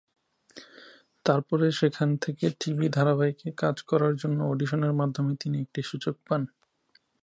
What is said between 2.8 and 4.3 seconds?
ধারাবাহিকে কাজ করার